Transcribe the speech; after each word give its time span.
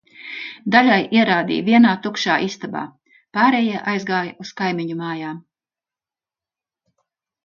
Daļai 0.75 0.95
ierādīja 1.17 1.65
vienā 1.65 1.91
tukšā 2.05 2.37
istabā, 2.45 2.81
pārējie 3.39 3.81
aizgāja 3.91 4.33
uz 4.45 4.53
kaimiņu 4.63 4.97
mājam. 5.03 5.37